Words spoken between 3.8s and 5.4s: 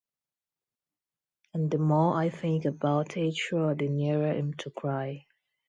nearer I'm to cry.